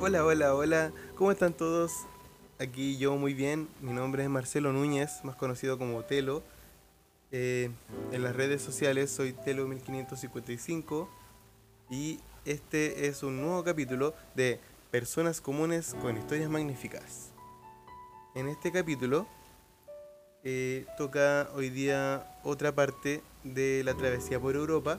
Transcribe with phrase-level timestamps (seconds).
[0.00, 1.90] Hola, hola, hola, ¿cómo están todos?
[2.60, 6.44] Aquí yo muy bien, mi nombre es Marcelo Núñez, más conocido como Telo.
[7.32, 7.70] Eh,
[8.12, 11.08] en las redes sociales soy Telo1555
[11.90, 14.60] y este es un nuevo capítulo de
[14.90, 17.30] Personas Comunes con Historias Magníficas.
[18.34, 19.26] En este capítulo
[20.44, 24.98] eh, toca hoy día otra parte de la travesía por Europa,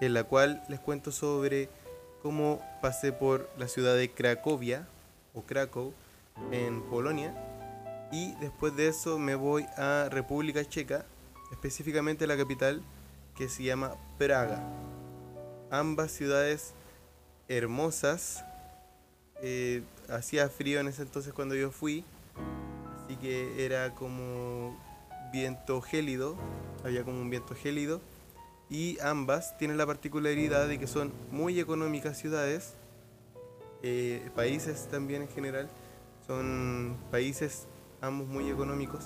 [0.00, 1.68] en la cual les cuento sobre
[2.22, 4.86] cómo pasé por la ciudad de Cracovia
[5.34, 5.92] o Krakow
[6.52, 7.34] en Polonia
[8.12, 11.04] y después de eso me voy a República Checa,
[11.50, 12.82] específicamente la capital
[13.36, 14.62] que se llama Praga.
[15.70, 16.74] Ambas ciudades
[17.48, 18.44] hermosas.
[19.42, 22.04] Eh, hacía frío en ese entonces cuando yo fui,
[23.04, 24.78] así que era como
[25.32, 26.36] viento gélido,
[26.84, 28.00] había como un viento gélido
[28.70, 32.74] y ambas tienen la particularidad de que son muy económicas ciudades,
[33.82, 35.68] eh, países también en general,
[36.26, 37.66] son países
[38.00, 39.04] ambos muy económicos,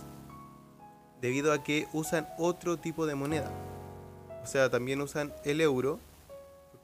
[1.21, 3.51] debido a que usan otro tipo de moneda.
[4.43, 5.99] O sea, también usan el euro,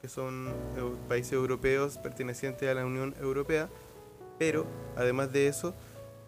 [0.09, 0.53] son
[1.09, 3.69] países europeos pertenecientes a la Unión Europea,
[4.39, 5.75] pero además de eso,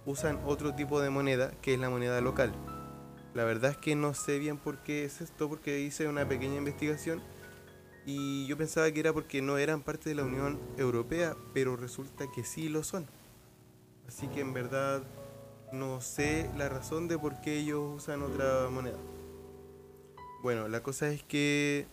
[0.06, 2.52] usan otro tipo de moneda que es la moneda local.
[3.34, 6.56] La verdad es que no sé bien por qué es esto, porque hice una pequeña
[6.56, 7.22] investigación
[8.06, 12.24] y yo pensaba que era porque no eran parte de la Unión Europea, pero resulta
[12.34, 13.06] que sí lo son.
[14.06, 15.02] Así que en verdad
[15.72, 18.96] no sé la razón de por qué ellos usan otra moneda.
[20.42, 21.86] Bueno, la cosa es que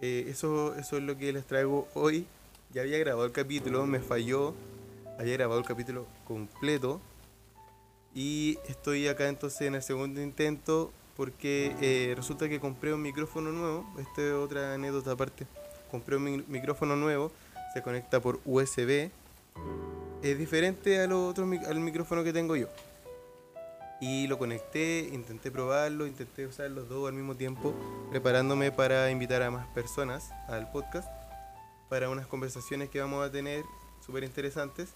[0.00, 2.26] eh, eso, eso es lo que les traigo hoy.
[2.72, 4.54] Ya había grabado el capítulo, me falló.
[5.18, 7.00] Había grabado el capítulo completo,
[8.16, 13.52] y estoy acá entonces en el segundo intento porque eh, resulta que compré un micrófono
[13.52, 13.86] nuevo.
[13.98, 15.46] Esta es otra anécdota aparte.
[15.90, 17.30] Compré un micrófono nuevo,
[17.74, 19.10] se conecta por USB.
[20.22, 22.68] Es diferente otro al micrófono que tengo yo.
[24.00, 27.74] Y lo conecté, intenté probarlo, intenté usar los dos al mismo tiempo,
[28.10, 31.08] preparándome para invitar a más personas al podcast
[31.88, 33.64] para unas conversaciones que vamos a tener
[34.04, 34.94] súper interesantes.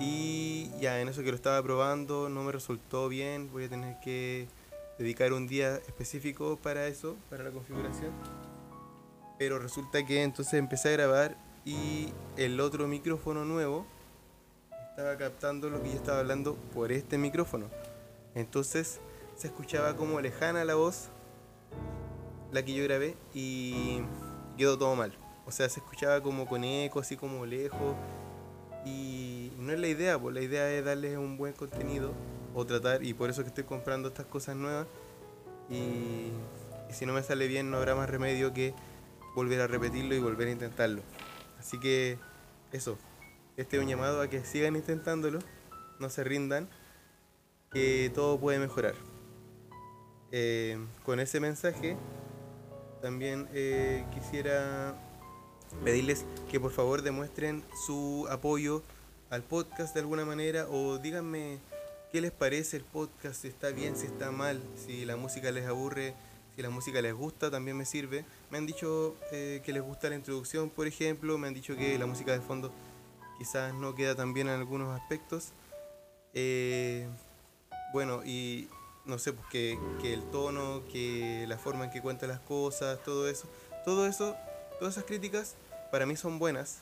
[0.00, 3.98] Y ya en eso que lo estaba probando no me resultó bien, voy a tener
[4.00, 4.46] que
[4.98, 8.12] dedicar un día específico para eso, para la configuración.
[9.38, 13.86] Pero resulta que entonces empecé a grabar y el otro micrófono nuevo
[14.90, 17.70] estaba captando lo que yo estaba hablando por este micrófono.
[18.34, 19.00] Entonces
[19.36, 21.08] se escuchaba como lejana la voz,
[22.50, 24.00] la que yo grabé, y
[24.56, 25.16] quedó todo mal.
[25.46, 27.96] O sea, se escuchaba como con eco, así como lejos
[28.84, 32.12] y no es la idea, pues la idea es darles un buen contenido
[32.54, 34.86] o tratar, y por eso que estoy comprando estas cosas nuevas.
[35.70, 36.30] Y,
[36.90, 38.74] si no me sale bien, no habrá más remedio que
[39.34, 41.00] volver a repetirlo y volver a intentarlo.
[41.58, 42.18] Así que
[42.72, 42.98] eso,
[43.56, 45.38] este es un llamado a que sigan intentándolo,
[46.00, 46.68] no se rindan,
[47.72, 48.94] que todo puede mejorar.
[50.30, 51.96] Eh, con ese mensaje,
[53.00, 54.94] también eh, quisiera
[55.84, 58.82] pedirles que por favor demuestren su apoyo
[59.30, 61.58] al podcast de alguna manera o díganme
[62.12, 65.66] qué les parece el podcast, si está bien, si está mal, si la música les
[65.66, 66.14] aburre,
[66.54, 68.24] si la música les gusta, también me sirve.
[68.50, 71.98] Me han dicho eh, que les gusta la introducción, por ejemplo, me han dicho que
[71.98, 72.70] la música de fondo
[73.38, 75.52] quizás no queda tan bien en algunos aspectos.
[77.92, 78.68] Bueno, y
[79.04, 83.28] no sé, pues que, el tono, que la forma en que cuenta las cosas, todo
[83.28, 83.48] eso,
[83.84, 84.36] todo eso,
[84.78, 85.56] todas esas críticas
[85.90, 86.78] para mí son buenas,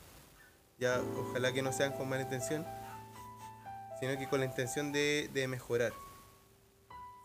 [0.79, 2.65] ya ojalá que no sean con mala intención,
[3.99, 5.93] sino que con la intención de, mejorar.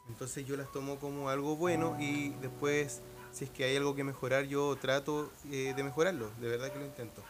[0.08, 3.02] Entonces yo las tomo como algo bueno y después
[3.32, 6.78] si es que hay algo que mejorar yo trato eh, de mejorarlo, de verdad que
[6.78, 7.22] lo intento.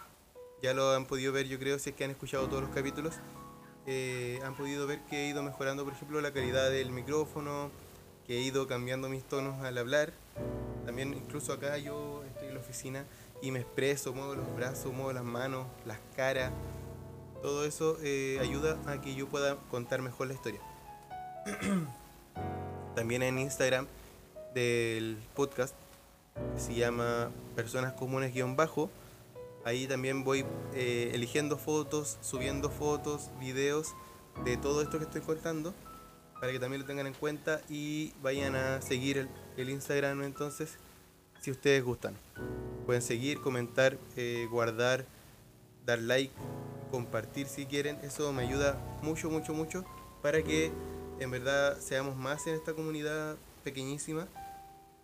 [0.62, 3.14] Ya lo han podido ver yo creo si es que han escuchado todos los capítulos,
[3.86, 7.70] eh, han podido ver que he ido mejorando por ejemplo la calidad del micrófono,
[8.26, 10.12] que he ido cambiando mis tonos al hablar.
[10.84, 13.04] También incluso acá yo estoy en la oficina
[13.42, 16.50] y me expreso, muevo los brazos, muevo las manos, las caras.
[17.42, 20.60] Todo eso eh, ayuda a que yo pueda contar mejor la historia.
[22.96, 23.86] También en Instagram
[24.54, 25.74] del podcast,
[26.54, 28.90] que se llama Personas Comunes-Bajo,
[29.66, 33.96] ahí también voy eh, eligiendo fotos, subiendo fotos, videos
[34.44, 35.74] de todo esto que estoy contando,
[36.40, 40.78] para que también lo tengan en cuenta y vayan a seguir el, Instagram entonces
[41.40, 42.16] si ustedes gustan.
[42.86, 45.04] Pueden seguir, comentar, eh, guardar,
[45.84, 46.32] dar like,
[46.92, 47.98] compartir si quieren.
[48.04, 49.84] Eso me ayuda mucho, mucho, mucho
[50.22, 50.70] para que
[51.18, 54.28] en verdad seamos más en esta comunidad pequeñísima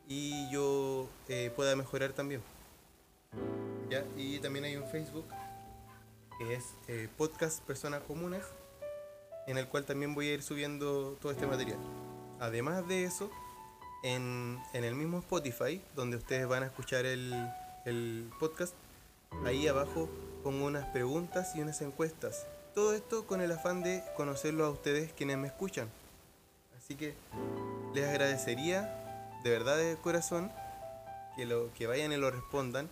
[0.06, 2.43] y yo eh, pueda mejorar también.
[3.93, 4.06] ¿Ya?
[4.17, 5.27] Y también hay un Facebook
[6.39, 8.43] que es eh, Podcast Personas Comunes,
[9.47, 11.77] en el cual también voy a ir subiendo todo este material.
[12.41, 13.31] Además de eso,
[14.03, 17.35] en, en el mismo Spotify, donde ustedes van a escuchar el,
[17.85, 18.73] el podcast,
[19.44, 20.09] ahí abajo
[20.43, 22.47] pongo unas preguntas y unas encuestas.
[22.75, 25.91] Todo esto con el afán de conocerlo a ustedes quienes me escuchan.
[26.79, 27.12] Así que
[27.93, 30.50] les agradecería de verdad de corazón
[31.37, 32.89] que, lo, que vayan y lo respondan.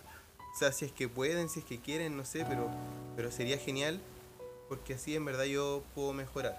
[0.55, 2.71] O sea, si es que pueden, si es que quieren, no sé, pero,
[3.17, 4.01] pero sería genial
[4.71, 6.59] porque así en verdad yo puedo mejorar.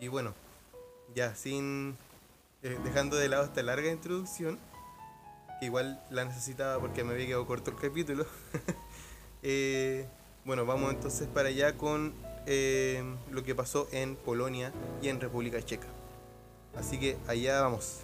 [0.00, 0.34] Y bueno,
[1.14, 1.98] ya, sin
[2.62, 4.58] eh, dejando de lado esta larga introducción,
[5.60, 8.26] que igual la necesitaba porque me había quedado corto el capítulo.
[9.46, 10.06] Eh,
[10.46, 12.14] bueno, vamos entonces para allá con
[12.46, 14.72] eh, lo que pasó en Polonia
[15.02, 15.86] y en República Checa.
[16.74, 18.00] Así que allá vamos.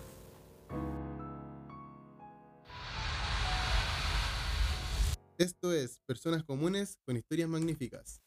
[5.41, 8.21] Esto es Personas Comunes con Historias Magníficas.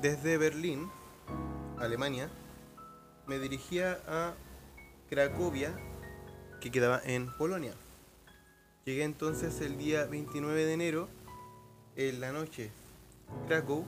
[0.00, 0.88] Desde Berlín,
[1.78, 2.30] Alemania,
[3.26, 4.34] me dirigía a
[5.10, 5.76] Cracovia,
[6.60, 7.74] que quedaba en Polonia.
[8.84, 11.08] Llegué entonces el día 29 de enero,
[11.96, 12.70] en la noche.
[13.48, 13.84] Krakow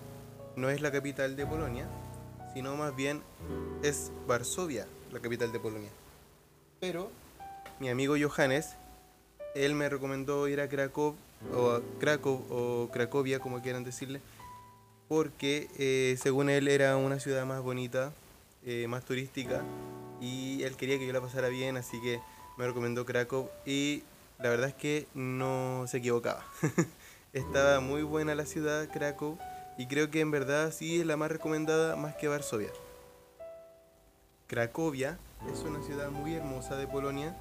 [0.57, 1.89] no es la capital de Polonia,
[2.53, 3.23] sino más bien
[3.85, 6.00] es Varsovia, la capital de Polonia.
[6.81, 7.11] Pero
[7.79, 8.75] mi amigo Johannes,
[9.55, 11.15] él me recomendó ir a Krakow
[11.55, 14.23] o a Krakow o Cracovia, como quieran decirle,
[15.07, 18.15] porque eh, según él era una ciudad más bonita,
[18.65, 19.63] eh, más turística,
[20.23, 22.21] y él quería que yo la pasara bien, así que
[22.57, 24.03] me recomendó Krakow y
[24.39, 26.47] la verdad es que no se equivocaba.
[27.35, 29.39] Estaba muy buena la ciudad, Krakow,
[29.77, 32.71] y creo que en verdad sí es la más recomendada más que Varsovia.
[34.47, 37.37] Cracovia es una ciudad muy hermosa de Polonia,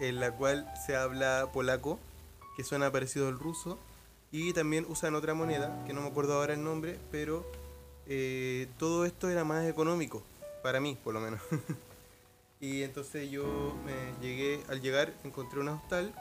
[0.00, 1.98] en la cual se habla polaco,
[2.56, 3.78] que suena parecido al ruso,
[4.30, 7.44] y también usan otra moneda, que no me acuerdo ahora el nombre, pero
[8.06, 10.22] eh, todo esto era más económico,
[10.62, 11.40] para mí por lo menos.
[12.60, 16.14] y entonces yo me llegué, al llegar encontré un hostal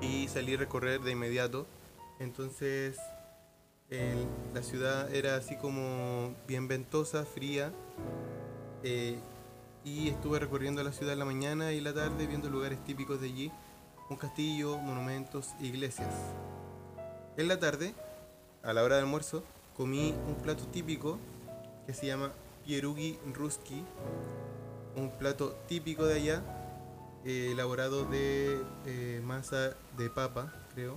[0.00, 1.66] y salí a recorrer de inmediato.
[2.20, 2.98] Entonces
[4.52, 7.72] la ciudad era así como bien ventosa, fría.
[8.82, 9.18] Eh,
[9.84, 13.26] y estuve recorriendo la ciudad en la mañana y la tarde viendo lugares típicos de
[13.28, 13.52] allí,
[14.10, 16.14] un castillo, monumentos, iglesias.
[17.36, 17.94] En la tarde,
[18.62, 19.44] a la hora de almuerzo,
[19.76, 21.18] comí un plato típico
[21.86, 22.32] que se llama
[22.66, 23.84] pierugi ruski,
[24.96, 26.42] un plato típico de allá,
[27.24, 30.96] eh, elaborado de eh, masa de papa, creo.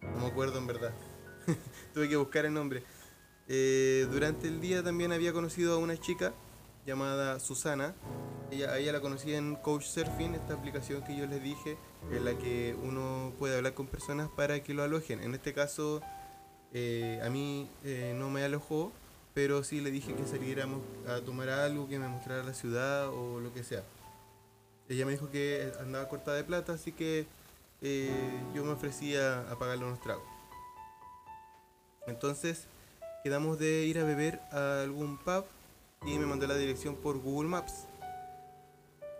[0.00, 0.92] No me acuerdo en verdad.
[1.94, 2.84] Tuve que buscar el nombre.
[3.48, 6.32] Eh, durante el día también había conocido a una chica
[6.86, 7.94] llamada Susana.
[8.50, 11.78] Ella, ella la conocí en Couchsurfing, esta aplicación que yo les dije,
[12.10, 15.20] en la que uno puede hablar con personas para que lo alojen.
[15.22, 16.02] En este caso,
[16.74, 18.92] eh, a mí eh, no me alojó,
[19.34, 23.40] pero sí le dije que saliéramos a tomar algo, que me mostrara la ciudad o
[23.40, 23.82] lo que sea.
[24.88, 27.26] Ella me dijo que andaba corta de plata, así que
[27.80, 30.24] eh, yo me ofrecía a pagarle unos tragos.
[32.06, 32.66] Entonces
[33.22, 35.44] quedamos de ir a beber a algún pub
[36.04, 37.86] y me mandó la dirección por Google Maps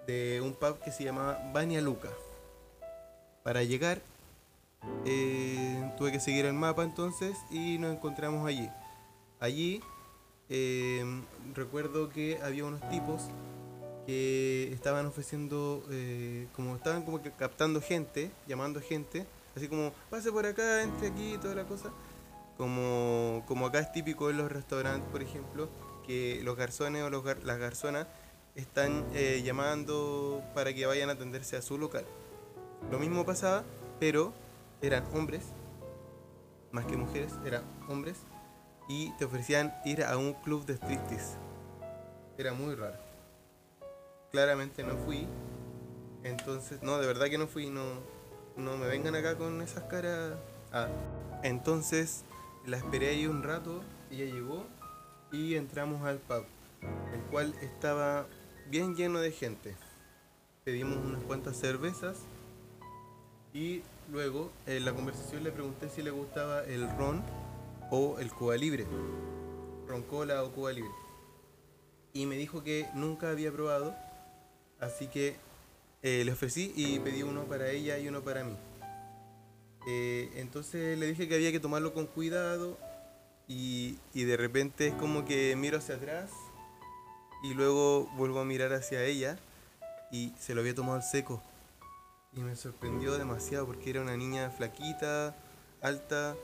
[0.06, 2.10] de un pub que se llama Bania Luca.
[3.42, 4.00] Para llegar
[5.04, 8.68] eh, tuve que seguir el mapa entonces y nos encontramos allí.
[9.40, 9.80] Allí
[10.48, 11.04] eh,
[11.54, 13.22] recuerdo que había unos tipos
[14.06, 20.32] que estaban ofreciendo, eh, como estaban como que captando gente, llamando gente, así como pase
[20.32, 21.90] por acá, entre aquí, toda la cosa.
[22.58, 25.68] Como, como acá es típico en los restaurantes, por ejemplo,
[26.06, 28.06] que los garzones o las garzonas
[28.54, 32.04] están eh, llamando para que vayan a atenderse a su local.
[32.90, 33.64] Lo mismo pasaba,
[34.00, 34.32] pero
[34.80, 35.44] eran hombres,
[36.71, 38.18] más que mujeres, eran hombres,
[38.88, 41.37] y te ofrecían ir a un club de striptease.
[42.37, 42.99] Era muy raro.
[44.30, 45.26] Claramente no fui,
[46.25, 47.82] entonces, no, de verdad que no fui, no,
[48.56, 50.35] no me vengan acá con esas caras.
[50.73, 50.88] Ah,
[51.42, 52.25] entonces
[52.66, 54.66] la esperé ahí un rato, ella llegó
[55.32, 56.44] y entramos al pub,
[57.12, 58.26] el cual estaba
[58.68, 59.74] bien lleno de gente.
[60.62, 62.18] Pedimos unas cuantas cervezas
[63.54, 67.22] y luego en la conversación le pregunté si le gustaba el ron
[67.90, 68.86] o el Cuba Libre.
[69.88, 70.92] Ron Cola o Cuba Libre.
[72.12, 73.96] y me dijo que nunca había probado,
[74.80, 75.36] así que
[76.02, 78.54] eh, le ofrecí y pedí uno para ella y uno para mí.
[79.88, 82.78] Eh, entonces le dije que había que tomarlo con cuidado
[83.49, 86.30] y, de repente es como que miro hacia atrás
[87.42, 89.38] y luego vuelvo a mirar hacia ella
[90.11, 91.42] y se lo había tomado al seco.
[92.34, 95.37] Y me sorprendió demasiado porque era una niña flaquita,
[95.82, 96.34] alta,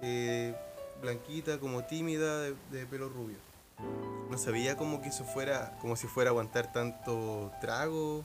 [0.00, 0.54] eh,
[1.02, 3.36] blanquita, como tímida, de, pelo rubio.
[4.30, 8.24] No sabía como que eso fuera, como si fuera aguantar tanto trago,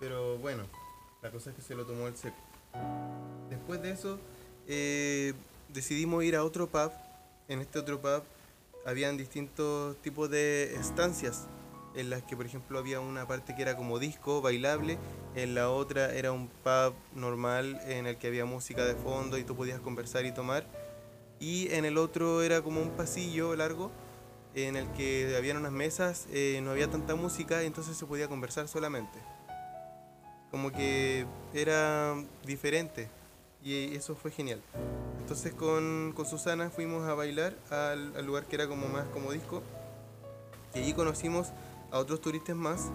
[0.00, 0.64] pero bueno,
[1.22, 2.36] la cosa es que se lo tomó al seco.
[3.48, 4.18] Después de eso,
[4.66, 5.34] eh,
[5.68, 6.92] decidimos ir a otro pub.
[7.46, 8.22] En este otro pub
[8.86, 11.46] habían distintos tipos de estancias
[11.94, 14.98] en las que por ejemplo había una parte que era como disco, bailable,
[15.34, 19.44] en la otra era un pub normal en el que había música de fondo y
[19.44, 20.66] tú podías conversar y tomar,
[21.38, 23.90] y en el otro era como un pasillo largo
[24.54, 28.68] en el que habían unas mesas, eh, no había tanta música, entonces se podía conversar
[28.68, 29.18] solamente.
[30.50, 33.08] Como que era diferente
[33.64, 34.60] y eso fue genial.
[35.18, 39.62] Entonces con, con Susana fuimos a bailar al, lugar que era como más como disco
[40.74, 41.48] y allí conocimos
[41.90, 42.90] a otros turistas más.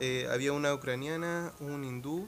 [0.00, 2.26] Eh, había una ucraniana, un hindú,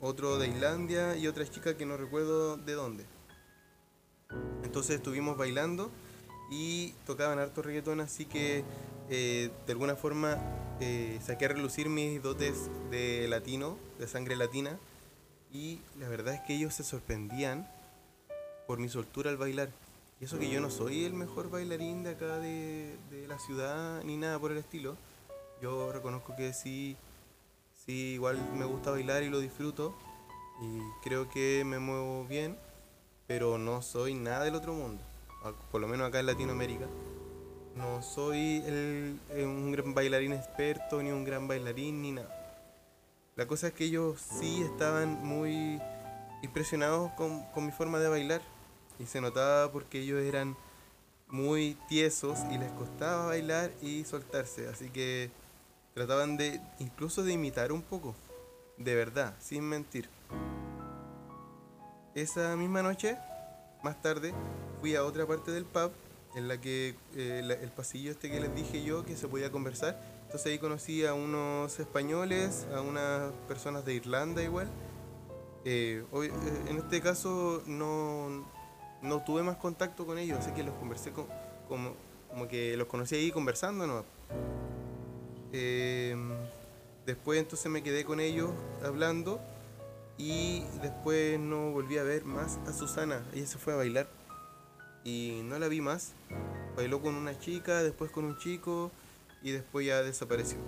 [0.00, 3.04] otro de Islandia y otra chica que no recuerdo de dónde.
[4.64, 5.90] Entonces estuvimos bailando
[6.50, 8.64] y tocaban harto reggaetón, así que
[9.10, 10.38] eh, de alguna forma
[10.80, 14.78] eh, saqué a relucir mis dotes de latino, de sangre latina,
[15.52, 17.68] y la verdad es que ellos se sorprendían
[18.66, 19.70] por mi soltura al bailar.
[20.20, 24.02] Y eso que yo no soy el mejor bailarín de acá de, de la ciudad
[24.04, 24.96] ni nada por el estilo
[25.60, 26.96] yo reconozco que sí,
[27.84, 29.94] sí, igual me gusta bailar y lo disfruto
[30.62, 32.56] y creo que me muevo bien,
[33.26, 35.02] pero no soy nada del otro mundo,
[35.70, 36.86] por lo menos acá en Latinoamérica.
[37.76, 39.14] No soy eh,
[39.44, 42.49] un gran bailarín experto, ni un gran bailarín, ni nada.
[43.40, 45.80] La cosa es que ellos sí estaban muy
[46.42, 48.42] impresionados con, con mi forma de bailar
[48.98, 50.58] y se notaba porque ellos eran
[51.26, 55.30] muy tiesos y les costaba bailar y soltarse, así que
[55.94, 58.14] Trataban de incluso de imitar un poco,
[58.76, 60.08] de verdad, sin mentir.
[62.14, 63.18] Esa misma noche,
[63.82, 64.32] más tarde,
[64.80, 65.90] fui a otra parte del pub
[66.36, 70.00] en la que eh, el pasillo este que les dije yo que se podía conversar.
[70.30, 74.68] Entonces ahí conocí a unos españoles, a unas personas de Irlanda igual.
[75.64, 76.30] Eh, eh,
[76.68, 78.46] en este caso no,
[79.02, 81.26] no tuve más contacto con ellos, así que los conversé con,
[81.66, 81.94] como,
[82.28, 84.04] como que los conocí ahí conversando, ¿no?
[85.52, 86.14] Eh,
[87.06, 88.52] después entonces me quedé con ellos
[88.84, 89.40] hablando
[90.16, 93.20] y después no volví a ver más a Susana.
[93.34, 94.08] Ella se fue a bailar
[95.02, 96.12] y no la vi más.
[96.76, 98.92] Bailó con una chica, después con un chico
[99.42, 100.58] y después ya desapareció.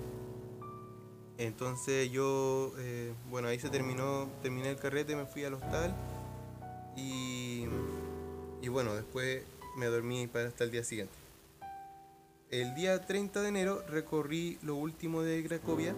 [1.39, 5.95] Entonces yo, eh, bueno, ahí se terminó, terminé el carrete, me fui al hostal
[6.97, 7.67] y,
[8.61, 9.45] y bueno, después
[9.77, 11.15] me dormí para hasta el día siguiente.
[12.51, 15.95] El día 30 de enero recorrí lo último de Cracovia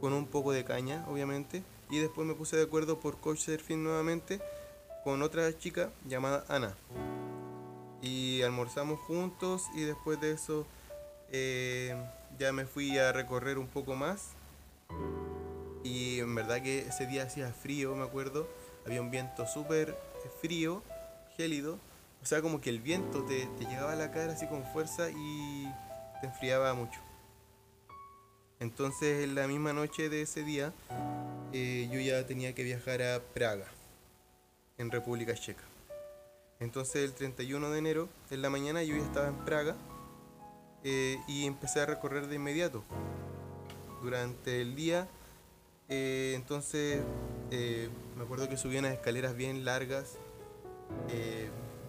[0.00, 4.40] con un poco de caña, obviamente, y después me puse de acuerdo por Couchsurfing nuevamente
[5.04, 6.74] con otra chica llamada Ana.
[8.02, 10.66] Y almorzamos juntos y después de eso
[11.32, 11.96] eh,
[12.38, 14.30] ya me fui a recorrer un poco más.
[15.82, 18.48] Y en verdad que ese día hacía frío, me acuerdo.
[18.86, 19.96] Había un viento súper
[20.40, 20.82] frío,
[21.36, 21.78] gélido
[22.22, 25.66] o sea, como que el viento te, llegaba a la cara así con fuerza y
[26.20, 27.00] te enfriaba mucho.
[28.58, 30.72] Entonces, en la misma noche de ese día,
[31.52, 33.66] eh, yo ya tenía que viajar a Praga,
[34.76, 35.62] en República Checa.
[36.60, 39.76] Entonces, el 31 de enero, en la mañana, yo ya estaba en Praga
[40.84, 42.84] eh, y empecé a recorrer de inmediato.
[44.02, 45.08] Durante el día,
[45.88, 47.02] eh, entonces,
[47.50, 50.18] me acuerdo que subí unas escaleras bien largas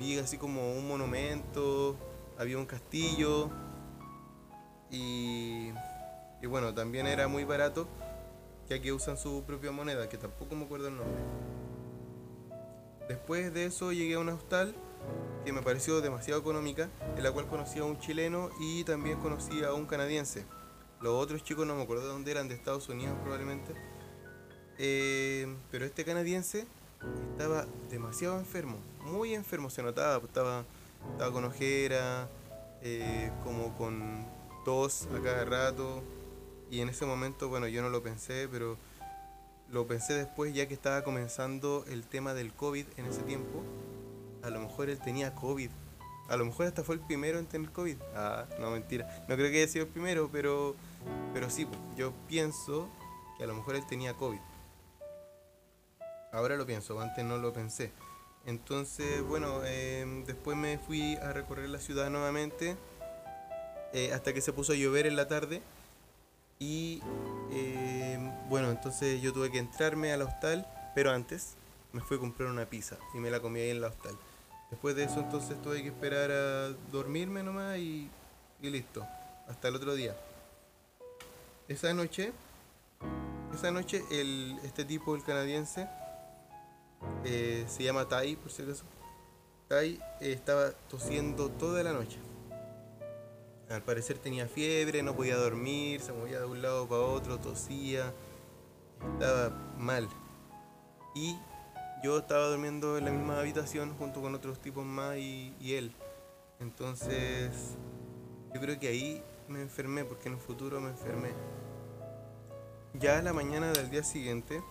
[0.01, 1.95] vi así como un monumento,
[2.37, 3.49] había un castillo
[4.89, 5.69] y,
[6.41, 7.87] y bueno, también era muy barato,
[8.67, 11.21] ya que usan su propia moneda, que tampoco me acuerdo el nombre.
[13.07, 14.73] Después de eso llegué a una hostal
[15.45, 19.63] que me pareció demasiado económica, en la cual conocí a un chileno y también conocí
[19.63, 20.45] a un canadiense.
[21.01, 23.73] Los otros chicos no me acuerdo de dónde eran, de Estados Unidos probablemente.
[24.77, 26.67] Eh, pero este canadiense
[27.31, 30.63] estaba demasiado enfermo, muy enfermo, se notaba, pues, estaba,
[31.11, 32.29] estaba con ojera,
[32.81, 34.25] eh, como con
[34.63, 36.03] tos a cada rato.
[36.69, 38.77] Y en ese momento, bueno, yo no lo pensé, pero
[39.71, 43.63] lo pensé después ya que estaba comenzando el tema del COVID en ese tiempo.
[44.43, 45.69] A lo mejor él tenía COVID
[46.29, 47.97] A lo mejor hasta fue el primero en tener COVID.
[48.15, 49.25] Ah, no, mentira.
[49.27, 50.75] No creo que haya sido el primero, pero,
[51.33, 51.67] pero sí,
[51.97, 52.89] yo pienso
[53.37, 54.39] que a lo mejor él tenía COVID.
[56.31, 57.91] Ahora lo pienso, antes no lo pensé.
[58.45, 62.77] Entonces, bueno, em, después me fui a recorrer la ciudad nuevamente
[63.93, 65.61] eh, hasta que se puso a llover en la tarde.
[66.59, 67.01] Y
[67.51, 71.55] em, bueno, entonces yo tuve que entrarme al hostal, pero antes
[71.91, 74.17] me fui a comprar una pizza y me la comí ahí en la hostal.
[74.71, 78.09] Después de eso entonces tuve que esperar a dormirme nomás y,
[78.61, 79.05] y listo,
[79.47, 80.15] hasta el otro día.
[81.67, 82.31] Esa noche,
[83.53, 85.87] esa noche el, este tipo, el canadiense,
[87.25, 88.85] eh, se llama Tai, por si acaso.
[89.67, 92.17] Tai eh, estaba tosiendo toda la noche.
[93.69, 98.13] Al parecer tenía fiebre, no podía dormir, se movía de un lado para otro, tosía,
[99.13, 100.09] estaba mal.
[101.15, 101.37] Y
[102.03, 105.93] yo estaba durmiendo en la misma habitación junto con otros tipos más y, él.
[106.59, 107.75] Entonces,
[108.53, 111.29] yo creo que ahí me enfermé, porque en el futuro me enfermé.
[112.93, 114.61] Ya a la mañana del día siguiente,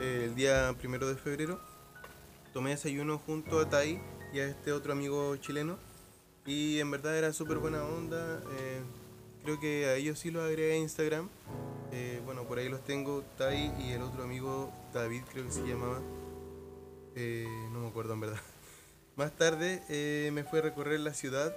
[0.00, 1.60] el día primero de febrero,
[2.52, 4.00] tomé desayuno junto a Tai
[4.32, 5.78] y a este otro amigo chileno.
[6.46, 8.40] Y en verdad era súper buena onda.
[8.58, 8.82] eh,
[9.42, 11.28] creo que a ellos sí los agregué a Instagram.
[11.92, 15.66] Eh, bueno, por ahí los tengo, Tai y el otro amigo David, creo que se
[15.66, 16.00] llamaba.
[17.18, 18.40] Eh, no me acuerdo en verdad.
[19.16, 21.56] Más tarde eh, me fui a recorrer la ciudad,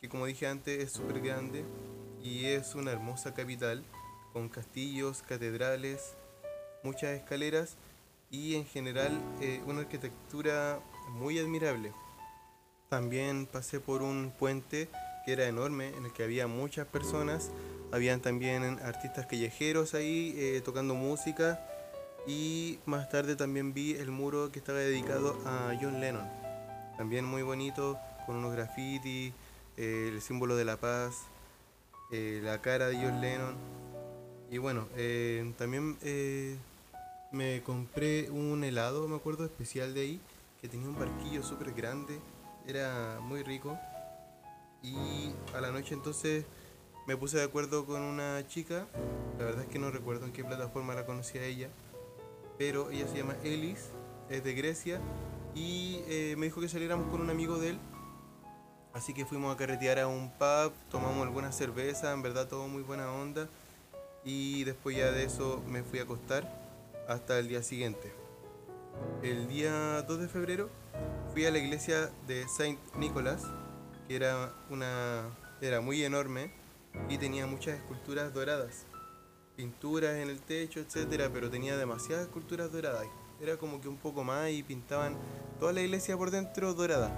[0.00, 1.66] que como dije antes es súper grande
[2.22, 3.84] y es una hermosa capital
[4.32, 6.14] con castillos, catedrales,
[6.82, 7.76] muchas escaleras
[8.30, 10.80] y en general eh, una arquitectura
[11.10, 11.92] muy admirable.
[12.88, 14.88] También pasé por un puente
[15.26, 17.50] que era enorme, en el que había muchas personas,
[17.92, 21.60] habían también artistas callejeros ahí tocando música
[22.26, 26.28] y más tarde también vi el muro que estaba dedicado a John Lennon,
[26.96, 29.32] también muy bonito, con unos grafitis,
[29.76, 31.26] eh, el símbolo de la paz,
[32.10, 33.56] eh, la cara de John Lennon.
[34.50, 35.98] Y bueno, eh, también
[37.32, 40.20] me compré un helado, me acuerdo, especial de ahí,
[40.60, 42.20] que tenía un barquillo súper grande,
[42.66, 43.78] era muy rico.
[44.82, 46.44] Y a la noche entonces
[47.06, 48.86] me puse de acuerdo con una chica,
[49.38, 51.68] la verdad es que no recuerdo en qué plataforma la conocí a ella,
[52.58, 53.90] pero ella se llama Elis,
[54.28, 55.00] es de Grecia,
[55.54, 57.78] y eh, me dijo que saliéramos con un amigo de él.
[58.92, 62.82] Así que fuimos a carretear a un pub, tomamos algunas cervezas, en verdad todo muy
[62.82, 63.48] buena onda.
[64.24, 66.48] Y después ya de eso me fui a acostar
[67.08, 68.12] hasta el día siguiente.
[69.22, 70.70] El día 2 de febrero
[71.32, 73.42] fui a la iglesia de Saint Nicholas,
[74.06, 75.28] que era una
[75.60, 76.50] era muy enorme
[77.08, 78.86] y tenía muchas esculturas doradas,
[79.56, 83.06] pinturas en el techo, etcétera, pero tenía demasiadas esculturas doradas.
[83.40, 85.16] Era como que un poco más y pintaban
[85.58, 87.12] toda la iglesia por dentro dorada.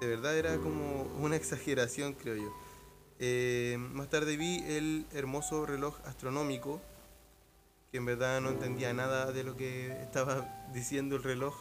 [0.00, 2.52] De verdad era como una exageración, creo yo.
[3.18, 6.80] Eh, más tarde vi el hermoso reloj astronómico,
[7.92, 11.54] que en verdad no entendía nada de lo que estaba diciendo el reloj.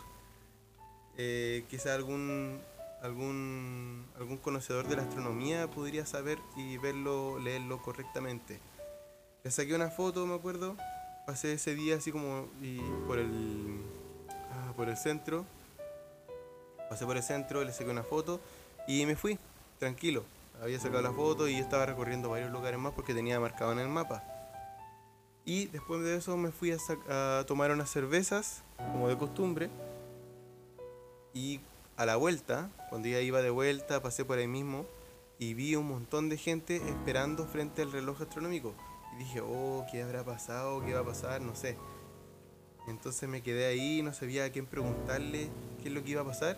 [1.17, 2.61] Eh, quizá algún,
[3.01, 8.61] algún, algún conocedor de la astronomía podría saber y verlo, leerlo correctamente.
[9.43, 10.75] Le saqué una foto, me acuerdo.
[11.25, 12.47] Pasé ese día así como
[13.07, 13.81] por el,
[14.51, 15.45] ah, por el centro.
[16.89, 18.41] Pasé por el centro, le saqué una foto
[18.87, 19.39] y me fui,
[19.77, 20.23] tranquilo.
[20.61, 23.87] Había sacado la foto y estaba recorriendo varios lugares más porque tenía marcado en el
[23.87, 24.23] mapa.
[25.45, 29.69] Y después de eso me fui a, a tomar unas cervezas, como de costumbre.
[31.33, 31.61] Y
[31.95, 34.85] a la vuelta, cuando ya iba de vuelta, pasé por ahí mismo
[35.37, 38.73] y vi un montón de gente esperando frente al reloj astronómico.
[39.13, 40.83] Y dije, oh, ¿qué habrá pasado?
[40.85, 41.41] ¿Qué va a pasar?
[41.41, 41.77] No sé.
[42.87, 45.49] Entonces me quedé ahí, no sabía a quién preguntarle
[45.81, 46.57] qué es lo que iba a pasar,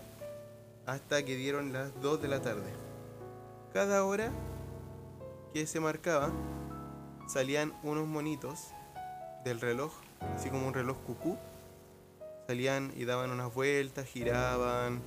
[0.86, 2.72] hasta que dieron las 2 de la tarde.
[3.74, 4.32] Cada hora
[5.54, 6.32] que se marcaba,
[7.28, 8.74] salían unos monitos
[9.44, 9.94] del reloj,
[10.36, 11.38] así como un reloj cucú.
[12.48, 15.02] Salían y daban unas vueltas, giraban,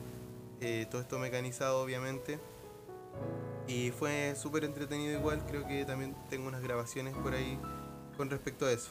[0.61, 2.39] eh, todo esto mecanizado obviamente.
[3.67, 7.59] Y fue súper entretenido igual, creo que también tengo unas grabaciones por ahí
[8.17, 8.91] con respecto a eso.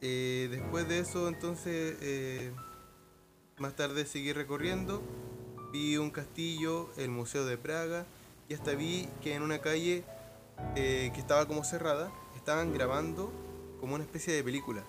[0.00, 2.52] Eh, después de eso entonces, eh,
[3.58, 5.02] más tarde seguí recorriendo,
[5.72, 8.06] vi un castillo, el Museo de Praga,
[8.48, 10.04] y hasta vi que en una calle
[10.76, 13.32] eh, que estaba como cerrada, estaban grabando
[13.80, 14.84] como una especie de película.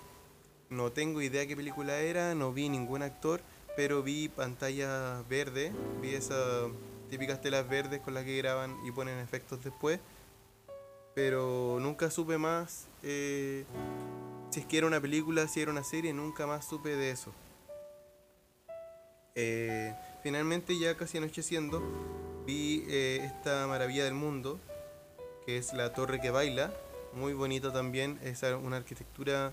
[0.69, 3.41] No tengo idea qué película era, no vi ningún actor,
[3.75, 6.69] pero vi pantalla verde, vi esas
[7.09, 9.99] típicas telas verdes con las que graban y ponen efectos después,
[11.15, 13.65] pero nunca supe más eh,
[14.49, 17.31] si es que era una película, si era una serie, nunca más supe de eso.
[19.35, 19.93] Eh,
[20.23, 21.81] finalmente ya casi anocheciendo
[22.45, 24.59] vi eh, esta maravilla del mundo,
[25.45, 26.73] que es la torre que baila,
[27.13, 29.51] muy bonita también, es una arquitectura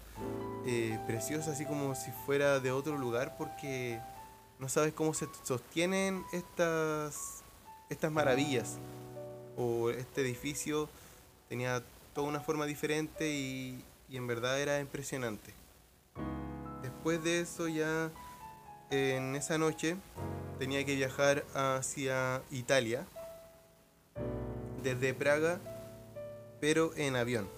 [1.06, 4.00] preciosa, así como si fuera de otro lugar, porque
[4.58, 7.35] no sabes cómo se sostienen estas,
[7.88, 8.78] estas maravillas.
[9.56, 10.88] O este edificio
[11.48, 11.82] tenía
[12.14, 15.54] toda una forma diferente y, y en verdad era impresionante.
[16.82, 18.10] Después de eso ya
[18.90, 19.96] en esa noche
[20.58, 23.06] tenía que viajar hacia Italia,
[24.82, 25.60] desde Praga,
[26.60, 27.48] pero en avión.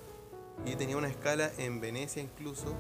[0.67, 2.75] Y tenía una escala en Venecia incluso,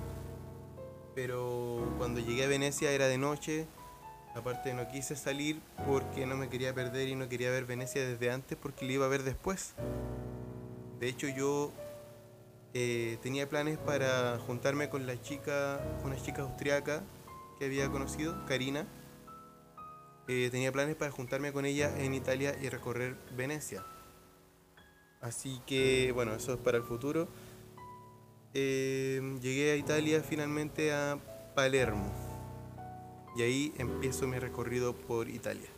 [1.15, 3.67] pero cuando llegué a Venecia era de noche.
[4.35, 8.31] Aparte no quise salir porque no me quería perder y no quería ver Venecia desde
[8.31, 9.75] antes porque la iba a ver después.
[11.01, 11.73] De hecho yo
[12.75, 17.03] eh, tenía planes para juntarme con la chica, una chica austriaca
[17.59, 18.87] que había conocido, Karina.
[20.29, 23.85] Eh, tenía planes para juntarme con ella en Italia y recorrer Venecia.
[25.21, 27.29] Así que, bueno, eso es para el futuro.
[28.55, 31.19] Eh, llegué a Italia finalmente a
[31.55, 32.28] Palermo.
[33.39, 35.69] Y ahí empiezo mi recorrido por Italia.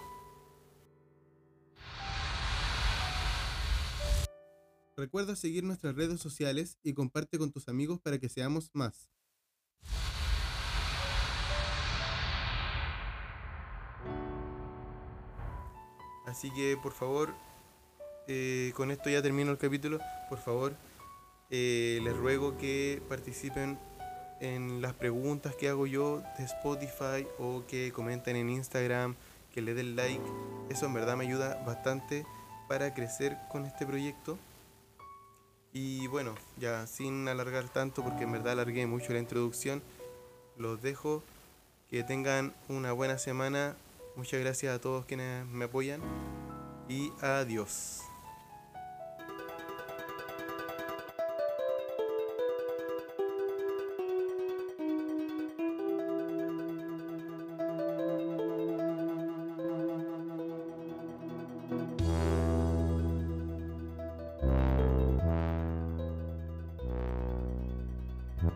[4.96, 9.10] Recuerda seguir nuestras redes sociales y comparte con tus amigos para que seamos más.
[16.24, 17.34] Así que por favor,
[18.26, 19.98] eh, con esto ya termino el capítulo.
[20.30, 20.78] Por favor,
[21.50, 23.78] eh, les ruego que participen
[24.40, 29.14] en las preguntas que hago yo de Spotify o que comenten en Instagram,
[29.52, 30.24] que le den like.
[30.70, 32.24] Eso en verdad me ayuda bastante
[32.68, 34.38] para crecer con este proyecto.
[35.72, 39.82] Y bueno, ya sin alargar tanto, porque en verdad alargué mucho la introducción,
[40.56, 41.22] los dejo.
[41.88, 43.74] Que tengan una buena semana.
[44.14, 46.00] Muchas gracias a todos quienes me apoyan.
[46.88, 48.09] Y adiós.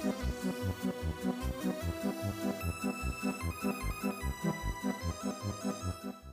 [0.00, 0.14] Thank
[6.04, 6.31] you.